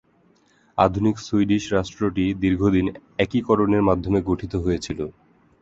[0.77, 2.85] আধুনিক সুইডিশ রাষ্ট্রটি দীর্ঘদিন
[3.19, 4.99] একীকরণের মাধ্যমে গঠিত হয়েছিল।